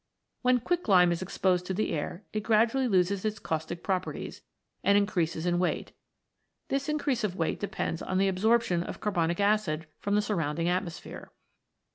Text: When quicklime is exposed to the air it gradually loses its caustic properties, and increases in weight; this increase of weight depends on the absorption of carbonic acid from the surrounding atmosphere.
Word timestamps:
When 0.41 0.59
quicklime 0.61 1.11
is 1.11 1.21
exposed 1.21 1.67
to 1.67 1.75
the 1.75 1.91
air 1.91 2.23
it 2.33 2.39
gradually 2.39 2.87
loses 2.87 3.23
its 3.23 3.37
caustic 3.37 3.83
properties, 3.83 4.41
and 4.83 4.97
increases 4.97 5.45
in 5.45 5.59
weight; 5.59 5.91
this 6.69 6.89
increase 6.89 7.23
of 7.23 7.35
weight 7.35 7.59
depends 7.59 8.01
on 8.01 8.17
the 8.17 8.27
absorption 8.27 8.81
of 8.81 8.99
carbonic 8.99 9.39
acid 9.39 9.85
from 9.99 10.15
the 10.15 10.23
surrounding 10.23 10.67
atmosphere. 10.69 11.31